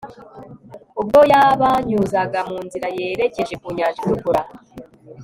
[1.01, 4.41] ubwo yabanyuzaga mu nzira yerekeje ku nyanja itukura